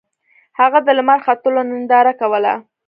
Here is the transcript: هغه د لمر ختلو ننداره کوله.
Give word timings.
هغه 0.59 0.79
د 0.83 0.89
لمر 0.97 1.19
ختلو 1.25 1.61
ننداره 1.69 2.13
کوله. 2.21 2.53